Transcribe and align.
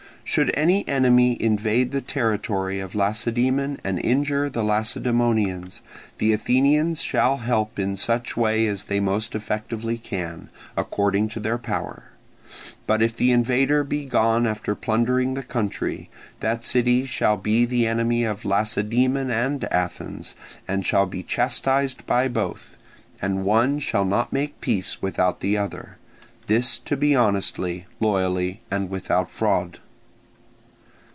Should 0.23 0.51
any 0.53 0.87
enemy 0.87 1.35
invade 1.41 1.91
the 1.91 1.99
territory 1.99 2.79
of 2.79 2.95
Lacedaemon 2.95 3.81
and 3.83 3.99
injure 3.99 4.49
the 4.49 4.63
Lacedaemonians, 4.63 5.81
the 6.19 6.31
Athenians 6.31 7.01
shall 7.01 7.37
help 7.37 7.77
in 7.77 7.97
such 7.97 8.37
way 8.37 8.65
as 8.65 8.85
they 8.85 9.01
most 9.01 9.35
effectively 9.35 9.97
can, 9.97 10.47
according 10.77 11.27
to 11.29 11.41
their 11.41 11.57
power. 11.57 12.03
But 12.87 13.01
if 13.01 13.17
the 13.17 13.33
invader 13.33 13.83
be 13.83 14.05
gone 14.05 14.47
after 14.47 14.73
plundering 14.73 15.33
the 15.33 15.43
country, 15.43 16.09
that 16.39 16.63
city 16.63 17.05
shall 17.05 17.35
be 17.35 17.65
the 17.65 17.85
enemy 17.85 18.23
of 18.23 18.45
Lacedaemon 18.45 19.29
and 19.29 19.65
Athens, 19.65 20.35
and 20.65 20.85
shall 20.85 21.07
be 21.07 21.23
chastised 21.23 22.05
by 22.05 22.29
both, 22.29 22.77
and 23.21 23.43
one 23.43 23.79
shall 23.79 24.05
not 24.05 24.31
make 24.31 24.61
peace 24.61 25.01
without 25.01 25.41
the 25.41 25.57
other. 25.57 25.97
This 26.47 26.77
to 26.79 26.95
be 26.95 27.17
honestly, 27.17 27.85
loyally, 27.99 28.61
and 28.71 28.89
without 28.89 29.29
fraud. 29.29 29.79